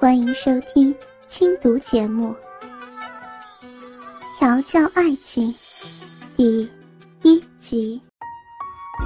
[0.00, 0.94] 欢迎收听
[1.28, 2.34] 轻读节目
[4.38, 5.52] 《调教爱情》
[6.38, 6.66] 第
[7.20, 8.00] 一集。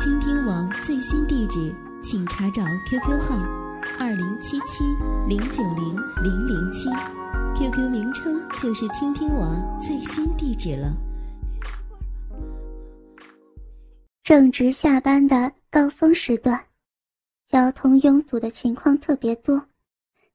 [0.00, 3.34] 倾听网最新地址，请查找 QQ 号
[3.98, 4.84] 二零七七
[5.26, 6.88] 零九零零零七
[7.58, 9.50] ，QQ 名称就是倾听网
[9.84, 10.94] 最新地址了。
[14.22, 16.56] 正值下班的高峰时段，
[17.48, 19.60] 交通拥堵的情况特别多。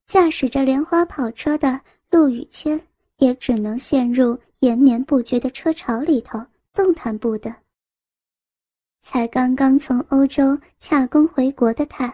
[0.10, 1.80] 驾驶着莲花跑车的
[2.10, 2.84] 陆雨谦，
[3.18, 6.44] 也只能陷入延绵不绝的车潮里头，
[6.74, 7.56] 动弹不得。
[9.00, 12.12] 才刚刚从欧洲洽公回国的他，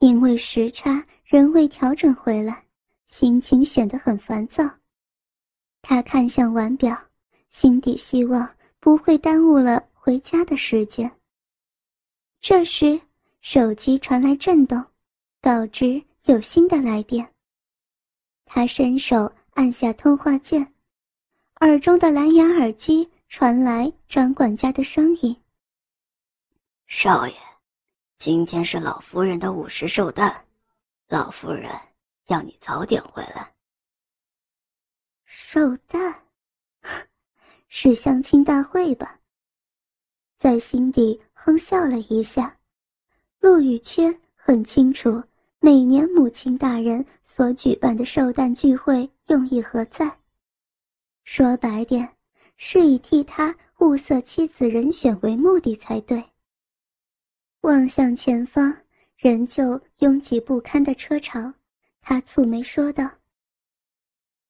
[0.00, 2.64] 因为时差仍未调整回来，
[3.06, 4.68] 心情显得很烦躁。
[5.82, 6.98] 他看向腕表，
[7.48, 11.08] 心底希望不会耽误了回家的时间。
[12.40, 13.00] 这时，
[13.40, 14.84] 手机传来震动，
[15.40, 16.02] 告知。
[16.24, 17.34] 有新的来电。
[18.44, 20.74] 他伸手按下通话键，
[21.60, 25.40] 耳中的蓝牙耳机传来张管家的声音
[26.86, 27.34] ：“少爷，
[28.16, 30.44] 今天是老夫人的午时寿诞，
[31.08, 31.70] 老夫人
[32.26, 33.54] 要你早点回来。”
[35.24, 36.22] 寿诞，
[37.68, 39.20] 是相亲大会吧？
[40.38, 42.58] 在心底哼笑了一下。
[43.38, 45.22] 陆雨谦很清楚。
[45.62, 50.18] 每年母亲大人所举办的寿诞聚会用意何在？
[51.24, 52.16] 说白点，
[52.56, 56.24] 是以替他物色妻子人选为目的才对。
[57.60, 58.74] 望向前方
[59.18, 61.52] 仍旧拥挤不堪的车潮，
[62.00, 63.10] 他蹙眉说道：“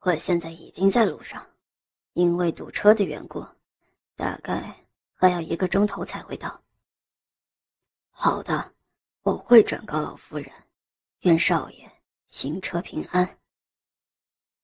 [0.03, 1.45] 我现在已经在路上，
[2.13, 3.45] 因为堵车的缘故，
[4.15, 4.77] 大概
[5.15, 6.63] 还要一个钟头才会到。”
[8.15, 8.73] 好的，
[9.23, 10.49] 我会转告老夫人。
[11.23, 11.91] 愿少爷
[12.29, 13.29] 行车平安。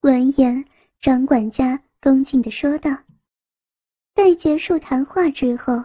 [0.00, 0.64] 闻言，
[0.98, 2.90] 张管家恭敬地说道。
[4.14, 5.84] 待结束谈话之后，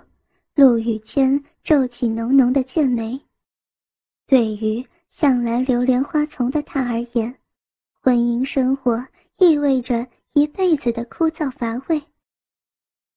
[0.56, 3.20] 陆雨谦皱起浓浓的剑眉。
[4.26, 7.36] 对于向来流连花丛的他而言，
[8.00, 9.06] 婚姻生活
[9.40, 12.02] 意味着一辈子的枯燥乏味。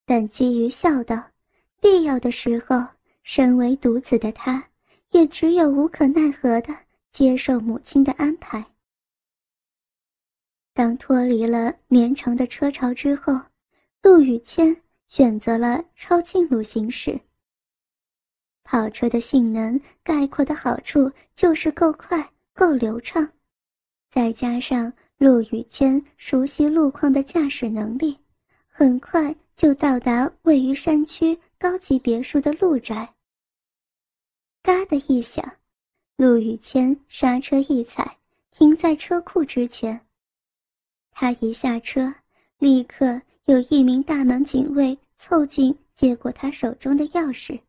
[0.05, 1.31] 但基于孝道，
[1.79, 2.85] 必要的时候，
[3.23, 4.67] 身为独子的他，
[5.11, 6.84] 也只有无可奈何的。
[7.15, 8.61] 接受母亲的安排。
[10.73, 13.39] 当脱离了绵长的车潮之后，
[14.01, 14.75] 陆雨谦
[15.07, 17.17] 选择了抄近路行驶。
[18.65, 23.25] 跑车的性能概括的好处就是够快、够流畅，
[24.11, 28.19] 再加上陆雨谦熟悉路况的驾驶能力，
[28.67, 33.15] 很快就到达位于山区高级别墅的陆宅。
[34.61, 35.49] 嘎的一响。
[36.17, 38.17] 陆雨谦刹车一踩，
[38.49, 39.99] 停在车库之前。
[41.11, 42.13] 他一下车，
[42.57, 47.59] 立刻有一名大门警卫凑近接过他手中的钥匙。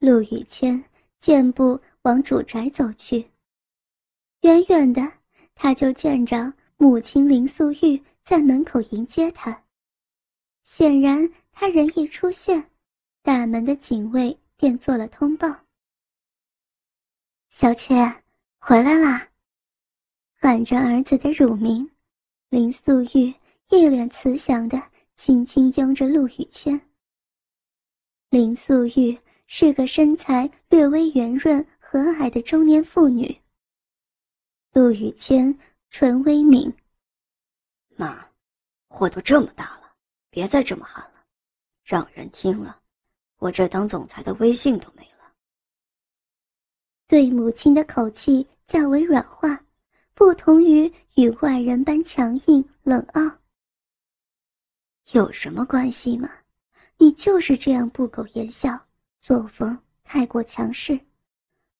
[0.00, 0.82] 陆雨谦
[1.20, 3.24] 健步往主宅走去。
[4.40, 5.12] 远远的，
[5.54, 9.62] 他就见着母亲林素玉在门口迎接他。
[10.64, 12.72] 显然，他人一出现，
[13.22, 15.65] 大门的警卫便做了通报。
[17.58, 18.22] 小倩，
[18.58, 19.26] 回来啦！
[20.34, 21.90] 喊着儿子的乳名，
[22.50, 23.34] 林素玉
[23.70, 24.78] 一脸慈祥的
[25.14, 26.78] 轻轻拥着陆雨谦。
[28.28, 33.34] 林素玉是个身材略微圆润、和蔼的中年妇女。
[34.74, 35.58] 陆雨谦
[35.88, 36.70] 唇微抿
[37.96, 38.28] ：“妈，
[38.86, 39.94] 货都这么大了，
[40.28, 41.24] 别再这么喊了，
[41.84, 42.82] 让人听了，
[43.38, 45.15] 我这当总裁的威信都没了。”
[47.08, 49.64] 对母亲的口气较为软化，
[50.12, 53.22] 不同于与外人般强硬冷傲。
[55.12, 56.28] 有什么关系吗？
[56.98, 58.76] 你就是这样不苟言笑，
[59.22, 60.98] 作风太过强势，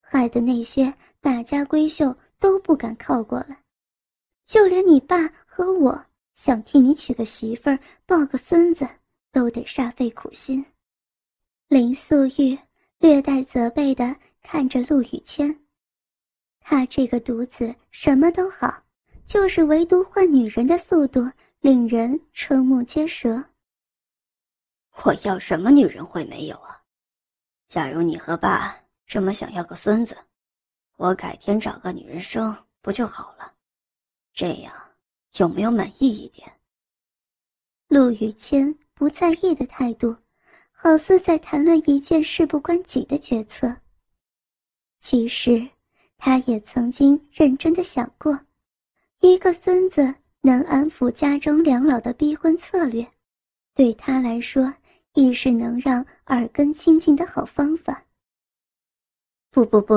[0.00, 3.58] 害得那些大家闺秀都不敢靠过来，
[4.44, 8.86] 就连你爸和我想替你娶个媳妇儿、抱个孙子，
[9.32, 10.64] 都得煞费苦心。
[11.66, 12.56] 林素玉
[13.00, 14.14] 略带责备的。
[14.48, 15.58] 看着陆雨谦，
[16.60, 18.80] 他这个独子什么都好，
[19.24, 21.28] 就是唯独换女人的速度
[21.58, 23.44] 令人瞠目结舌。
[25.02, 26.80] 我要什么女人会没有啊？
[27.66, 30.16] 假如你和爸这么想要个孙子，
[30.94, 33.52] 我改天找个女人生不就好了？
[34.32, 34.72] 这样
[35.38, 36.48] 有没有满意一点？
[37.88, 40.16] 陆雨谦不在意的态度，
[40.70, 43.76] 好似在谈论一件事不关己的决策。
[45.08, 45.64] 其实，
[46.18, 48.36] 他也曾经认真的想过，
[49.20, 53.06] 一个孙子能安抚家中两老的逼婚策略，
[53.72, 54.74] 对他来说
[55.14, 58.04] 亦是能让耳根清净的好方法。
[59.52, 59.96] 不不不，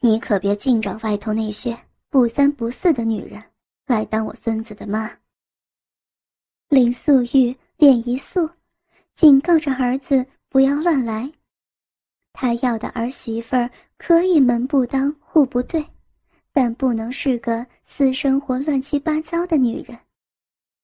[0.00, 1.78] 你可别净找外头那些
[2.10, 3.40] 不三不四的女人
[3.86, 5.08] 来当我孙子的妈。
[6.68, 8.50] 林素玉脸一肃，
[9.14, 11.30] 警告着儿子不要乱来。
[12.32, 15.84] 他要的儿媳妇儿可以门不当户不对。
[16.52, 19.98] 但不能是个私生活乱七八糟的女人，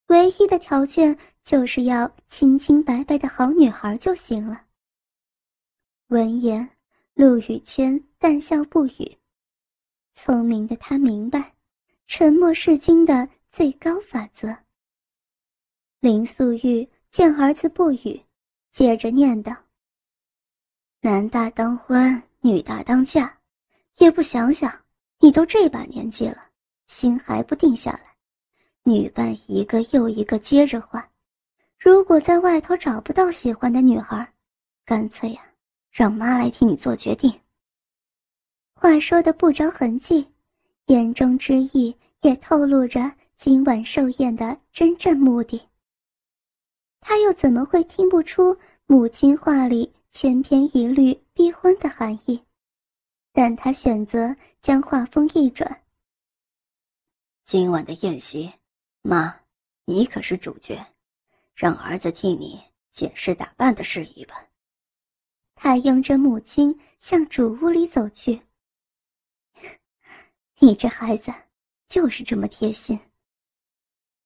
[0.05, 4.65] 唯一的条件就是要清清白白的好女孩就行了。
[6.09, 6.69] 闻言，
[7.15, 9.17] 陆雨谦淡笑不语。
[10.13, 11.55] 聪明的他明白，
[12.05, 14.55] 沉默是金的最高法则。
[16.01, 18.21] 林素玉见儿子不语，
[18.71, 19.55] 接着念道
[21.01, 23.31] ：“男大当婚，女大当嫁，
[23.97, 24.71] 也不想想。”
[25.19, 26.49] 你都这把年纪了，
[26.87, 28.17] 心还不定下来，
[28.83, 31.01] 女伴一个又一个接着换。
[31.79, 34.33] 如果在外头找不到喜欢的女孩，
[34.83, 35.41] 干脆呀，
[35.89, 37.33] 让妈来替你做决定。
[38.75, 40.27] 话说的不着痕迹，
[40.87, 45.69] 言中之意也透露着今晚寿宴的真正目的。
[46.99, 48.57] 他又怎么会听不出
[48.87, 52.39] 母亲话里千篇一律逼婚的含义？
[53.31, 55.83] 但他选择将话锋一转。
[57.43, 58.53] 今晚的宴席，
[59.01, 59.35] 妈，
[59.85, 60.79] 你可是主角，
[61.55, 62.61] 让儿子替你
[62.91, 64.35] 检视打扮的事宜吧。
[65.55, 68.39] 他拥着母亲向主屋里走去。
[70.59, 71.33] 你这孩子
[71.87, 72.97] 就是这么贴心。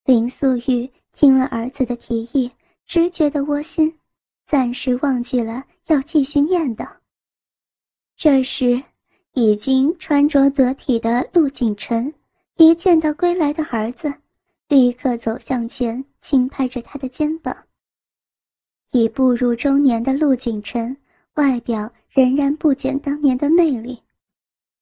[0.03, 2.51] 林素玉听了儿子的提议，
[2.85, 3.97] 直觉得窝心，
[4.45, 6.87] 暂时忘记了要继续念叨。
[8.15, 8.83] 这时。
[9.33, 12.11] 已经穿着得体的陆景晨，
[12.55, 14.11] 一见到归来的儿子，
[14.67, 17.55] 立刻走向前，轻拍着他的肩膀。
[18.93, 20.97] 已步入中年的陆景晨，
[21.35, 24.01] 外表仍然不减当年的魅力，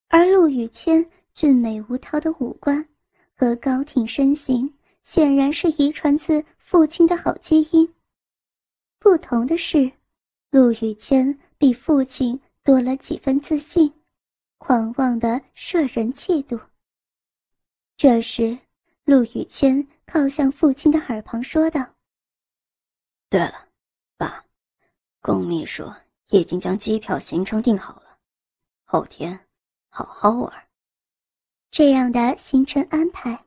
[0.08, 2.88] 而陆雨谦俊美无涛的五官
[3.36, 4.74] 和高挺身形，
[5.04, 7.94] 显然是遗传自父亲的好基因。
[9.00, 9.92] 不同的是，
[10.56, 13.94] 陆雨谦比父亲多了几分自信。
[14.58, 16.58] 狂妄的摄人气度。
[17.98, 18.58] 这时，
[19.04, 21.86] 陆雨谦靠向父亲的耳旁说道
[23.30, 23.68] ：“对了，
[24.16, 24.46] 爸，
[25.20, 25.92] 龚秘书
[26.30, 28.18] 已经将机票行程定好了，
[28.86, 29.38] 后天
[29.90, 30.68] 好好玩。”
[31.70, 33.46] 这样的行程安排，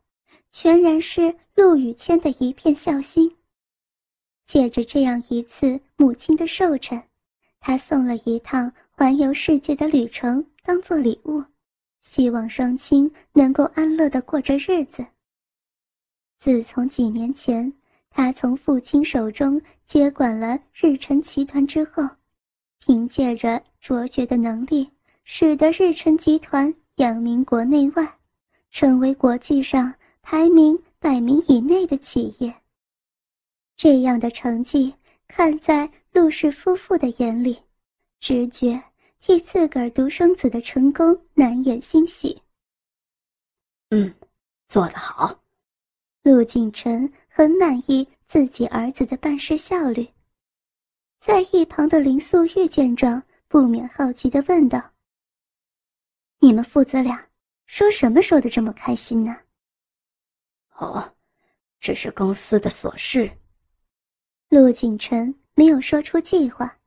[0.50, 3.34] 全然是陆雨谦的一片孝心。
[4.48, 7.00] 借着这样一次母亲的寿辰，
[7.60, 10.44] 他送了一趟环游世界的旅程。
[10.64, 11.44] 当做礼物，
[12.00, 15.04] 希望双亲能够安乐的过着日子。
[16.38, 17.70] 自从几年前
[18.10, 22.02] 他从父亲手中接管了日辰集团之后，
[22.80, 24.90] 凭借着卓绝的能力，
[25.24, 28.18] 使得日辰集团扬名国内外，
[28.70, 29.92] 成为国际上
[30.22, 32.54] 排名百名以内的企业。
[33.78, 34.92] 这样的成绩，
[35.28, 37.62] 看在陆氏夫妇的眼里，
[38.20, 38.82] 直觉。
[39.20, 42.40] 替自个儿独生子的成功难掩欣喜。
[43.90, 44.14] 嗯，
[44.68, 45.42] 做得好。
[46.22, 50.08] 陆景晨很满意自己儿子的办事效率。
[51.20, 54.80] 在一旁的林素玉见状，不免好奇的问道
[56.38, 57.28] ：“你们父子俩
[57.66, 59.36] 说什么说的这么开心呢
[60.78, 61.16] ？”“哦，
[61.80, 63.28] 只是公司的琐事。”
[64.48, 66.78] 陆景晨没有说出计划，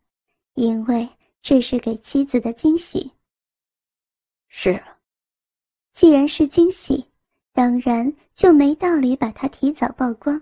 [0.56, 1.10] 因为。
[1.44, 3.12] 这是给妻子的惊喜。
[4.48, 5.00] 是啊，
[5.92, 7.04] 既然是惊喜，
[7.52, 10.40] 当然就没道理把它提早曝光。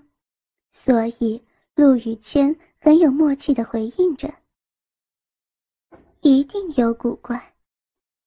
[0.71, 1.41] 所以
[1.73, 4.29] 陆雨谦很有默契的回应着
[6.19, 7.55] ：“一定有古怪。”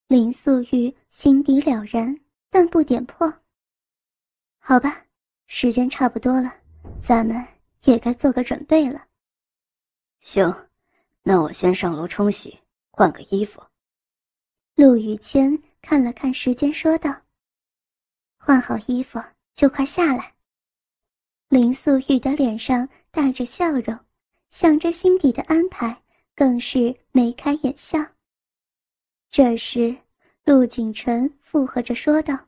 [0.08, 2.18] 林素玉心底了然，
[2.48, 3.30] 但不点破。
[4.60, 5.04] 好吧，
[5.46, 6.50] 时间差不多了，
[7.02, 7.36] 咱们
[7.84, 9.06] 也该做个准备了。
[10.20, 10.68] 行，
[11.22, 12.58] 那我先上楼冲洗。
[12.94, 13.62] 换个衣服。
[14.74, 17.10] 陆雨谦看了看时间，说道
[18.36, 19.18] ：“换好衣服
[19.54, 20.34] 就快下来。”
[21.48, 23.98] 林素玉的脸上带着笑容，
[24.50, 26.02] 想着心底的安排，
[26.34, 27.98] 更是眉开眼笑。
[29.30, 29.96] 这时，
[30.44, 32.38] 陆景晨附和着说道：“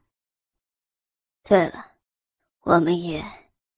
[1.43, 1.93] 对了，
[2.61, 3.25] 我们也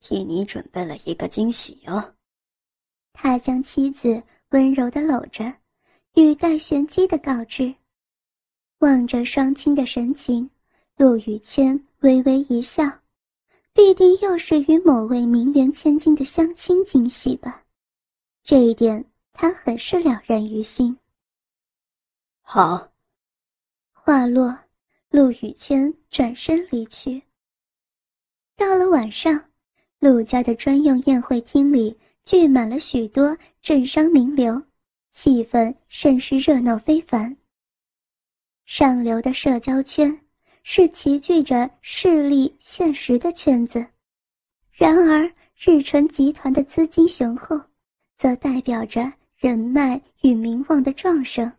[0.00, 2.14] 替你准备了一个惊喜哦。”
[3.12, 5.52] 他将妻子温柔的搂着。
[6.14, 7.74] 语带玄机的告知，
[8.78, 10.48] 望着双亲的神情，
[10.96, 12.84] 陆雨谦微微一笑，
[13.74, 17.62] 必定又是与某位名媛千金的相亲惊喜吧？
[18.42, 20.98] 这一点他很是了然于心。
[22.40, 22.90] 好。
[23.92, 24.58] 话落，
[25.10, 27.22] 陆雨谦转身离去。
[28.56, 29.45] 到了晚上，
[29.98, 34.62] 陆家的专用宴会厅里聚满了许多政商名流，
[35.10, 37.36] 气氛甚是热闹非凡。
[38.64, 40.20] 上流的社交圈
[40.62, 43.86] 是齐聚着势力现实的圈子，
[44.72, 47.60] 然而日纯集团的资金雄厚，
[48.18, 51.50] 则代表着人脉与名望的壮盛。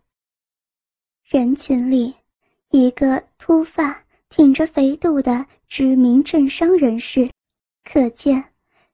[1.26, 2.14] 人群里。
[2.72, 7.30] 一个秃发、挺着肥肚的知名政商人士，
[7.90, 8.44] 可见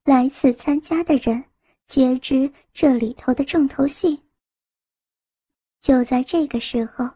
[0.04, 1.44] 来此参加的人
[1.88, 4.22] 皆知这里头的重头戏。
[5.80, 7.10] 就在这个时候，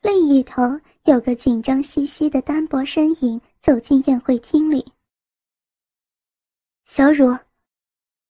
[0.00, 0.62] 另一头
[1.04, 4.84] 有个紧张兮兮的单薄身影走进宴会厅里。
[6.86, 7.38] 小茹，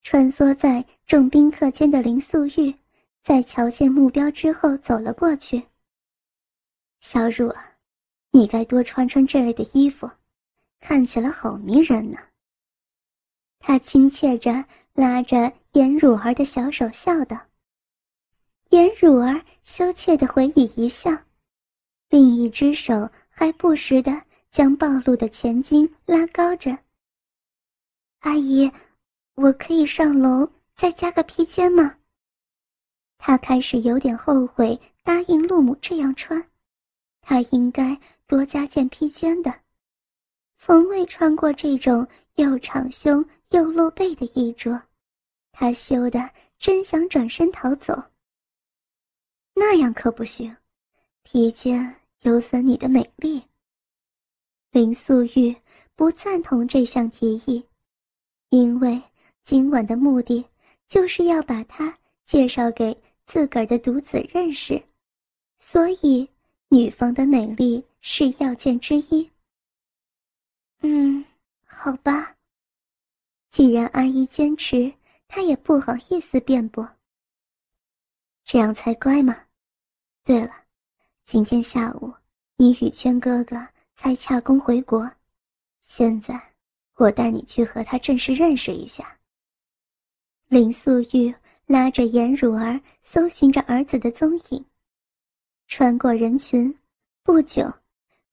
[0.02, 2.74] 穿梭在众宾客间的林素玉，
[3.22, 5.62] 在瞧见目标之后走了过去。
[7.00, 7.50] 小茹，
[8.32, 10.10] 你该多穿穿这类的衣服，
[10.78, 12.18] 看起来好迷人呢。
[13.64, 17.40] 他亲切着拉着颜汝儿的小手笑道。
[18.70, 21.16] 颜汝儿羞怯的回以一笑，
[22.08, 26.76] 另一只手还不时的将暴露的前襟拉高着。
[28.18, 28.70] 阿姨，
[29.36, 31.96] 我可以上楼再加个披肩吗？
[33.16, 36.44] 他开始有点后悔答应陆母这样穿。
[37.20, 39.54] 他应该多加件披肩的，
[40.56, 42.04] 从未穿过这种
[42.34, 44.82] 又敞胸又露背的衣着，
[45.52, 47.94] 他羞得真想转身逃走。
[49.54, 50.54] 那样可不行，
[51.22, 53.42] 披肩有损你的美丽。
[54.70, 55.54] 林素玉
[55.94, 57.64] 不赞同这项提议，
[58.50, 59.00] 因为
[59.42, 60.44] 今晚的目的
[60.86, 64.82] 就是要把他介绍给自个儿的独子认识，
[65.58, 66.28] 所以。
[66.74, 69.30] 女方的美丽是要件之一。
[70.80, 71.22] 嗯，
[71.66, 72.34] 好吧。
[73.52, 74.90] 既然阿姨坚持，
[75.28, 76.88] 她也不好意思辩驳。
[78.44, 79.36] 这样才乖嘛。
[80.24, 80.50] 对了，
[81.26, 82.10] 今天下午
[82.56, 83.56] 你雨谦哥哥
[83.94, 85.06] 才洽公回国，
[85.80, 86.40] 现在
[86.94, 89.18] 我带你去和他正式认识一下。
[90.48, 91.34] 林素玉
[91.66, 94.64] 拉着颜汝儿，搜寻着儿子的踪影。
[95.66, 96.74] 穿过人群，
[97.22, 97.70] 不久，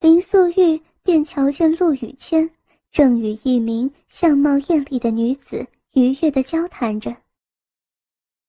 [0.00, 2.50] 林素玉便瞧见陆雨谦
[2.90, 7.16] 正与一名相貌艳丽的女子愉悦的交谈着。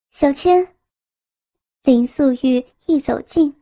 [0.09, 0.75] 小千，
[1.83, 3.53] 林素玉一走近，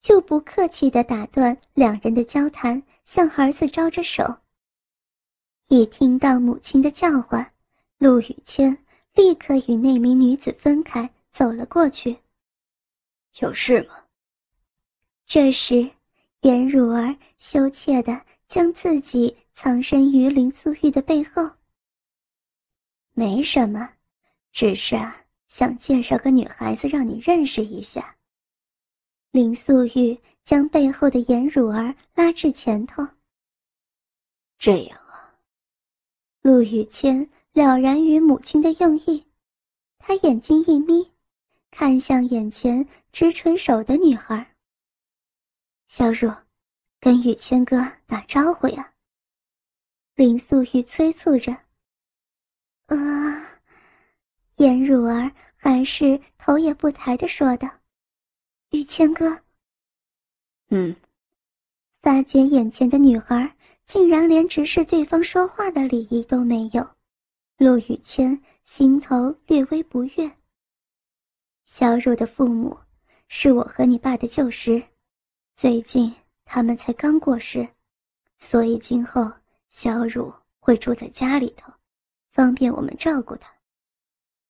[0.00, 4.22] 就不客气的打断两人的交谈，向儿子招着手。
[5.68, 7.52] 一听到母亲的叫唤，
[7.98, 8.76] 陆雨谦
[9.14, 12.16] 立刻与那名女子分开，走了过去。
[13.40, 13.94] 有事吗？
[15.26, 15.90] 这时，
[16.42, 21.50] 颜汝儿羞怯的将自己藏身于林素玉的背后。
[23.14, 23.88] 没什么，
[24.52, 28.14] 只是啊，想介绍个女孩子让你认识一下。
[29.30, 33.02] 林素玉将背后的颜汝儿拉至前头。
[34.58, 35.34] 这样啊，
[36.42, 37.18] 陆雨谦
[37.54, 39.24] 了然于母亲的用意，
[39.96, 41.10] 他眼睛一眯，
[41.70, 44.54] 看向眼前直垂手的女孩。
[45.88, 46.30] 小茹，
[47.00, 48.92] 跟雨谦哥打招呼呀。
[50.16, 51.52] 林素玉催促着。
[52.86, 53.60] 啊，
[54.56, 57.68] 颜汝儿还是头也不抬的说道
[58.72, 59.38] ：“雨谦哥。”
[60.70, 60.96] 嗯。
[62.00, 63.54] 发觉眼前的女孩
[63.84, 66.88] 竟然连直视对方说话的礼仪都没有，
[67.58, 70.32] 陆雨谦心头略微不悦。
[71.66, 72.78] 小汝的父母
[73.28, 74.82] 是我和你爸的旧识。
[75.56, 77.68] 最近他们才刚过世，
[78.38, 79.30] 所以今后
[79.76, 81.70] 小汝会住在家里头，
[82.32, 83.52] 方便我们照顾她。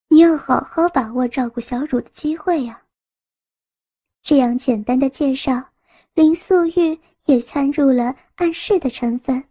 [0.06, 2.80] 你要好好把握照顾小汝的机会呀。
[4.23, 5.61] 这样简单的介绍，
[6.14, 9.42] 林素玉也掺入了暗示的成分。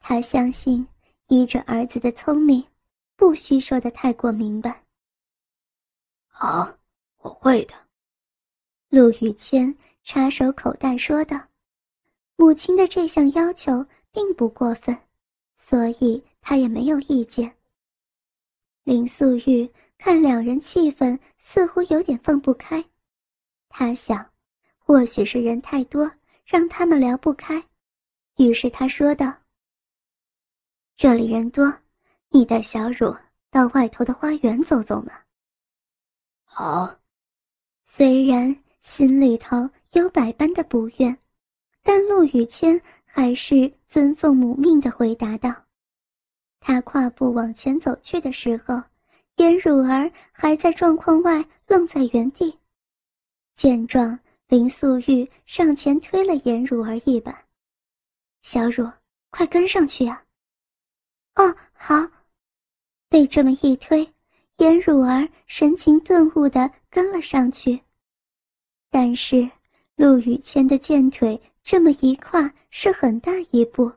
[0.00, 0.86] 她相信，
[1.28, 2.62] 依着儿子的聪明，
[3.16, 4.84] 不需说的太过明白。
[6.26, 6.70] 好，
[7.22, 7.74] 我会的。
[8.90, 9.74] 陆雨谦。
[10.02, 11.40] 插手口袋说道
[12.36, 14.96] ：“母亲的这项要求并不过分，
[15.56, 17.56] 所以他也没有意见。”
[18.84, 22.84] 林素玉看两人气氛似乎有点放不开，
[23.68, 24.30] 他想，
[24.78, 26.10] 或许是人太多
[26.44, 27.62] 让他们聊不开，
[28.36, 29.32] 于是他说道
[30.96, 31.72] ：“这里人多，
[32.30, 33.16] 你带小汝
[33.50, 35.12] 到外头的花园走走嘛。
[36.44, 36.96] 好。
[37.92, 41.18] 虽然心里头有百般的不愿，
[41.82, 42.80] 但陆雨谦
[43.12, 45.52] 还是遵奉母命的回答道。
[46.60, 48.80] 他跨步往前走去的时候，
[49.36, 52.56] 颜汝儿还在状况外愣在原地。
[53.54, 57.44] 见状，林素玉上前推了颜汝儿一把
[58.42, 58.88] ：“小汝，
[59.30, 60.22] 快跟上去啊
[61.36, 61.96] ！”“哦，好。”
[63.10, 64.08] 被这么一推。
[64.58, 67.80] 颜汝儿神情顿悟地跟了上去，
[68.90, 69.50] 但是
[69.96, 73.92] 陆羽谦的健腿这么一跨是很大一步，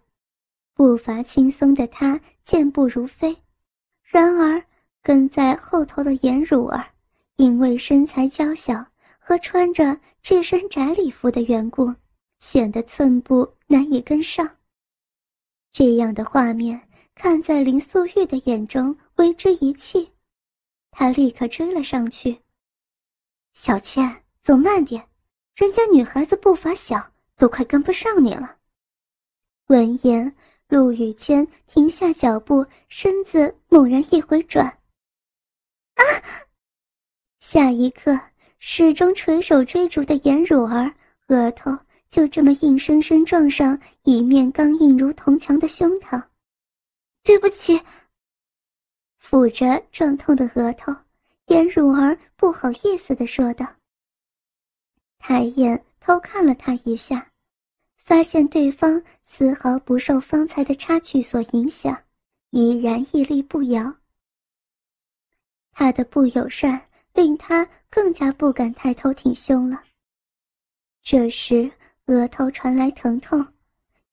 [0.74, 3.36] 步伐轻松的他健步如飞。
[4.04, 4.64] 然而
[5.02, 6.86] 跟在后头的颜汝儿，
[7.38, 8.86] 因为身材娇小
[9.18, 11.94] 和穿着这身窄礼服的缘故，
[12.40, 14.48] 显得寸步难以跟上。
[15.72, 16.80] 这样的画面
[17.16, 20.12] 看在林素玉的眼中为之一气。
[20.92, 22.40] 他立刻追了上去。
[23.54, 25.10] 小倩，走慢点，
[25.56, 28.58] 人家女孩子步伐小，都快跟不上你了。
[29.68, 30.36] 闻言，
[30.68, 34.66] 陆雨谦停下脚步，身子猛然一回转。
[34.66, 36.04] 啊！
[37.40, 38.20] 下一刻，
[38.60, 40.94] 始终垂手追逐的颜汝儿
[41.28, 41.72] 额头
[42.08, 46.22] 就这么硬生生撞上一面刚硬如铜墙的胸膛。
[47.24, 47.80] 对不起。
[49.22, 50.94] 抚着撞痛的额头，
[51.48, 53.66] 颜汝儿不好意思地说道。
[55.20, 57.32] 抬眼偷看了他一下，
[57.96, 61.98] 发现对方丝毫不受方才的插曲所影响，
[62.50, 63.96] 依然屹立不摇。
[65.72, 69.82] 他的不友善令他更加不敢抬头挺胸了。
[71.02, 71.72] 这时
[72.08, 73.46] 额头传来疼痛，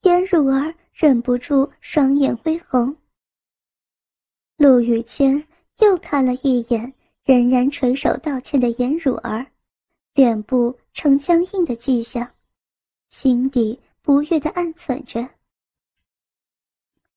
[0.02, 2.96] 颜汝儿忍不住双眼微红。
[4.56, 5.44] 陆雨谦
[5.80, 6.92] 又看了一眼
[7.24, 9.44] 仍然垂手道歉的颜汝儿，
[10.12, 12.28] 脸部呈僵硬的迹象，
[13.08, 15.28] 心底不悦的暗忖着：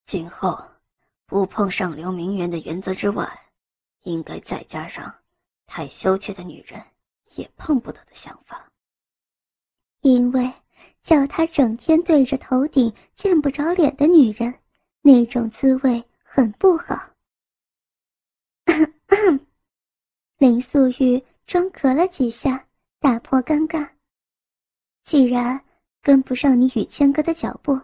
[0.06, 0.58] 今后
[1.25, 3.27] 不碰上流名媛的原则之外，
[4.03, 5.13] 应该再加上
[5.65, 6.82] 太羞怯的女人
[7.36, 8.71] 也碰不得的想法。
[10.01, 10.51] 因为
[11.01, 14.53] 叫他整天对着头顶见不着脸的女人，
[15.01, 17.10] 那种滋味很不好。
[20.38, 22.67] 林素玉装咳了几下，
[23.03, 23.85] 打破尴尬。
[25.03, 25.61] 既然
[26.01, 27.77] 跟不上你与谦哥的脚步，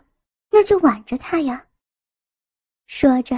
[0.49, 1.67] 那就挽着他呀。
[2.87, 3.37] 说着，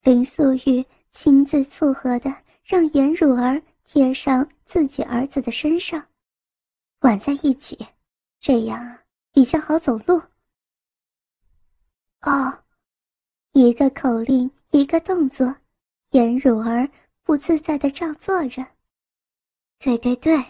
[0.00, 6.02] 林素玉亲自撮合的让颜汝儿贴上自己儿子的身上，
[7.00, 7.86] 挽在一起，
[8.38, 8.98] 这样
[9.30, 10.18] 比较好走路。
[12.22, 12.64] 哦，
[13.52, 15.54] 一个口令，一个动作，
[16.12, 16.88] 颜汝儿。
[17.22, 18.66] 不自在的照做着。
[19.78, 20.44] 对对对，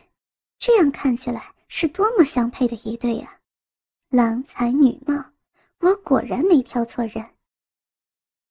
[0.60, 3.40] 这样看起来是多么相配的一对呀！
[4.10, 5.14] 郎才女貌，
[5.78, 7.24] 我果然没挑错人。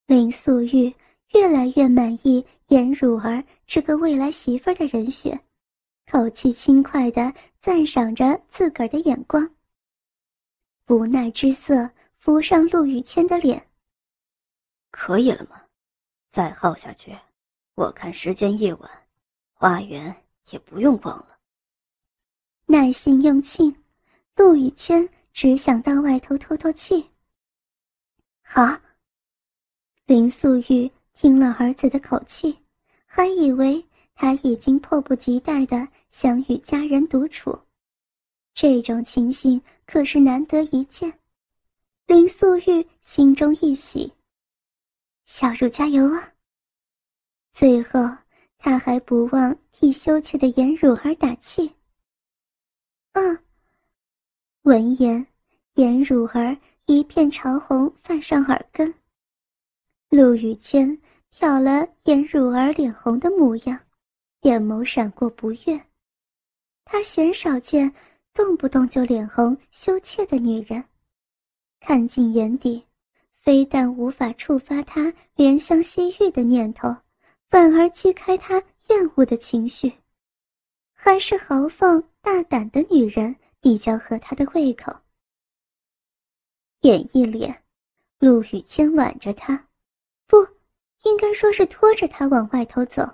[0.08, 0.92] 林素玉
[1.34, 5.40] 越来越满意颜汝儿这个未来媳妇儿的人选，
[6.12, 9.48] 口气轻快的赞赏着自个儿的眼光。
[10.86, 13.64] 不耐之色浮上陆雨谦的脸。
[14.90, 15.62] 可以了吗？
[16.32, 17.16] 再耗下去。
[17.76, 18.90] 我看时间夜晚，
[19.54, 21.29] 花园也不用逛了。
[22.72, 23.76] 耐心用尽，
[24.36, 27.04] 陆雨谦只想到外头透透气。
[28.44, 28.78] 好。
[30.06, 32.56] 林素玉听了儿子的口气，
[33.08, 37.60] 还以为他已经迫不及待的想与家人独处，
[38.54, 41.12] 这种情形可是难得一见。
[42.06, 44.14] 林素玉心中一喜，
[45.26, 46.34] 小茹加油啊！
[47.52, 48.00] 最后，
[48.60, 51.72] 他还不忘替羞怯的颜汝儿打气。
[53.20, 53.38] 嗯。
[54.62, 55.28] 闻言，
[55.74, 56.56] 颜汝儿
[56.86, 58.94] 一片潮红泛上耳根。
[60.10, 60.98] 陆雨谦
[61.30, 63.78] 挑了颜汝儿脸红的模样，
[64.44, 65.82] 眼眸闪过不悦。
[66.86, 67.94] 他鲜少见
[68.34, 70.82] 动不动就脸红羞怯的女人，
[71.82, 72.82] 看进眼底，
[73.42, 76.96] 非但无法触发他怜香惜玉的念头。
[77.50, 79.92] 反而激开他厌恶的情绪，
[81.10, 84.96] 还是豪放大胆的女人比较合他的胃口。
[86.82, 87.64] 眼一脸，
[88.20, 89.68] 陆雨谦挽着他，
[90.28, 90.38] 不
[91.06, 93.10] 应该说是拖着他往外头走。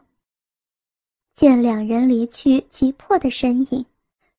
[1.36, 3.86] 见两人离去急迫的身影，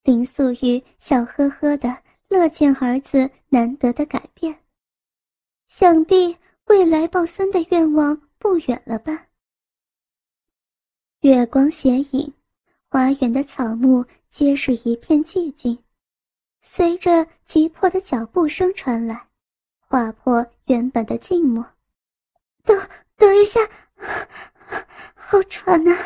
[0.02, 1.96] 林素玉笑呵呵的，
[2.28, 4.54] 乐见儿子难得的改变，
[5.66, 9.28] 想必未来抱孙的愿望不远了吧？
[11.20, 12.30] 月光斜影，
[12.88, 15.76] 花园的草木皆是一片寂静。
[16.62, 19.28] 随着急迫的脚步声传来，
[19.80, 21.64] 划破原本的静默。
[22.64, 22.78] 等
[23.16, 23.60] 等一下，
[25.14, 25.96] 好喘呐！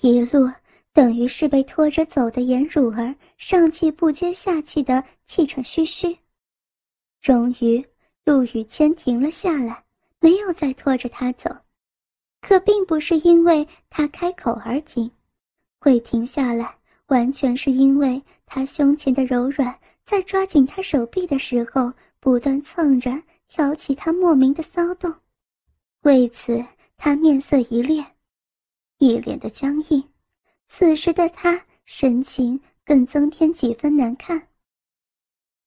[0.00, 0.50] 一路
[0.92, 6.16] 等于是被拖着走的颜汝儿，上气不接下气的气喘吁吁。
[7.20, 7.84] 终于，
[8.24, 9.84] 陆雨谦停了下来，
[10.20, 11.50] 没有再拖着他走。
[12.46, 15.10] 可并不是因为他开口而停，
[15.80, 25.12] 会停下来，完全是因为他胸前的柔软，在抓紧他手臂的时候，不断蹭着，挑起他莫名的骚动。
[26.02, 26.64] 为此，
[26.96, 28.06] 他面色一烈，
[28.98, 30.08] 一脸的僵硬。
[30.68, 34.40] 此时的他神情更增添几分难看。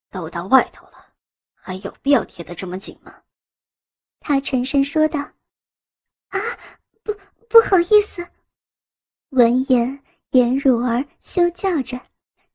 [0.10, 1.08] 都到外头了，
[1.54, 3.14] 还有必要贴得这么紧吗？
[4.22, 5.30] 他沉声说道。
[7.60, 8.26] 不好意思。
[9.32, 12.00] 闻言，颜汝儿羞叫着，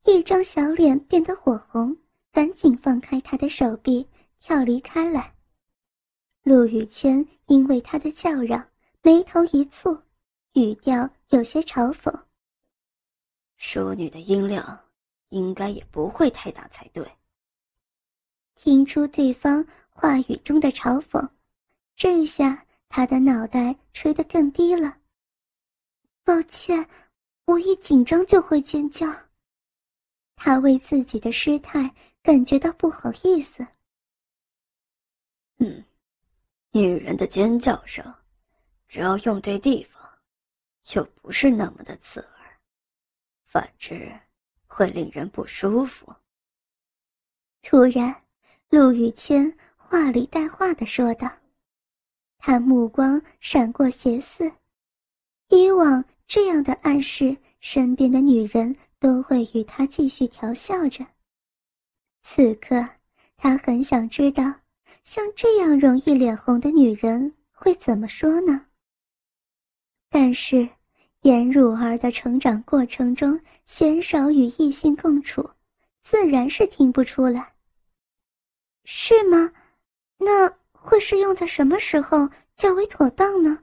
[0.06, 1.94] 一张小脸变得火红，
[2.32, 4.08] 赶紧放开他的手臂，
[4.40, 5.34] 跳离开来。
[6.42, 8.66] 陆雨谦因为他的叫嚷，
[9.02, 10.00] 眉头一蹙，
[10.54, 12.10] 语调有些嘲讽
[13.58, 14.80] ：“淑女的音量，
[15.28, 17.06] 应该也不会太大才对。”
[18.56, 21.28] 听出对方话语中的嘲讽，
[21.94, 22.64] 这下。
[22.96, 24.96] 他的脑袋垂得更低了。
[26.22, 26.88] 抱歉，
[27.44, 29.12] 我一紧张就会尖叫。
[30.36, 33.66] 他为自己的失态感觉到不好意思。
[35.58, 35.84] 嗯，
[36.70, 38.14] 女人的尖叫声，
[38.86, 40.00] 只要用对地方，
[40.80, 42.60] 就不是那么的刺耳，
[43.44, 44.08] 反之，
[44.68, 46.14] 会令人不舒服。
[47.60, 48.22] 突然，
[48.68, 51.28] 陆雨谦话里带话的说道。
[52.46, 54.52] 他目光闪过邪肆，
[55.48, 61.06] 以往这样的暗示，身边的女人都会与他继续调笑着。
[62.22, 62.86] 此刻，
[63.38, 64.42] 他很想知道，
[65.02, 68.66] 像这样容易脸红的女人会怎么说呢？
[70.10, 70.68] 但是，
[71.22, 75.48] 颜汝儿的成长过程中鲜少与异性共处，
[76.02, 77.54] 自然是听不出来。
[78.84, 79.50] 是吗？
[80.18, 80.62] 那。
[80.84, 83.58] 会是用在什么时候较为妥当呢？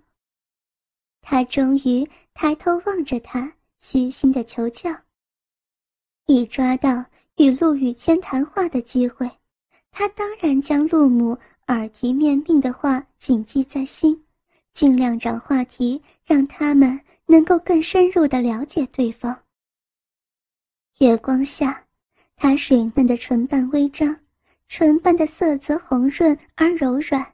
[1.21, 4.89] 他终于抬头望着他，虚心的求教。
[6.25, 7.05] 一抓到
[7.38, 9.29] 与陆羽谦谈话的机会，
[9.91, 14.25] 他当然将陆母耳提面命的话谨记在心，
[14.73, 19.43] 尽量找话题，让他们能够更深入的了解对方。
[20.97, 21.86] 月光下，
[22.36, 24.20] 他水嫩的唇瓣微张。
[24.73, 27.34] 唇瓣的色泽红润而柔软，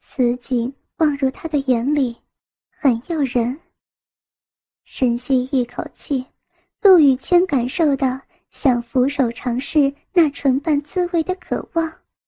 [0.00, 2.16] 此景望入他的眼里，
[2.70, 3.60] 很诱人。
[4.82, 6.24] 深吸一口气，
[6.80, 11.97] 陆雨谦感受到想俯首尝试那唇瓣滋味的渴望。